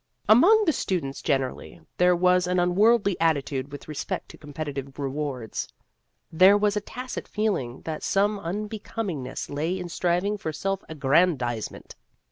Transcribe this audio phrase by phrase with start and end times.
[0.27, 5.67] Among the students generally there was an unworldly attitude with respect to competitive rewards;
[6.31, 11.95] there was a tacit feeling that some unbecomingness lay in striving for self aggrandizement.